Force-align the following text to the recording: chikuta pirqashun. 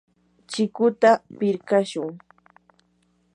chikuta 0.51 1.11
pirqashun. 1.37 2.11